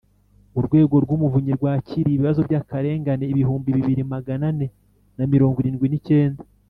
[0.59, 4.67] urwego rw’umuvunyi rwakiriye ibibazo by’akarengane ibihumbi bibiri magana ane
[5.17, 6.41] na mirongo irindwi n’icyenda